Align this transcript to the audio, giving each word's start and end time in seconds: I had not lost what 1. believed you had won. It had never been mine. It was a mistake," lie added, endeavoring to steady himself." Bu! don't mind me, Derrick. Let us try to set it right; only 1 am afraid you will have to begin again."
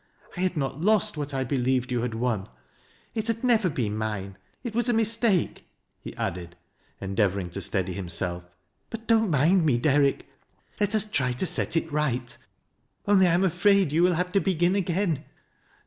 I 0.35 0.39
had 0.39 0.57
not 0.57 0.81
lost 0.81 1.15
what 1.15 1.31
1. 1.31 1.45
believed 1.45 1.91
you 1.91 2.01
had 2.01 2.15
won. 2.15 2.49
It 3.13 3.27
had 3.27 3.43
never 3.43 3.69
been 3.69 3.95
mine. 3.95 4.35
It 4.63 4.73
was 4.73 4.89
a 4.89 4.93
mistake," 4.93 5.67
lie 6.03 6.13
added, 6.17 6.55
endeavoring 6.99 7.51
to 7.51 7.61
steady 7.61 7.93
himself." 7.93 8.43
Bu! 8.89 8.97
don't 9.05 9.29
mind 9.29 9.63
me, 9.63 9.77
Derrick. 9.77 10.27
Let 10.79 10.95
us 10.95 11.05
try 11.05 11.33
to 11.33 11.45
set 11.45 11.77
it 11.77 11.91
right; 11.91 12.35
only 13.07 13.25
1 13.25 13.33
am 13.35 13.43
afraid 13.43 13.91
you 13.91 14.01
will 14.01 14.15
have 14.15 14.31
to 14.31 14.39
begin 14.39 14.73
again." 14.75 15.23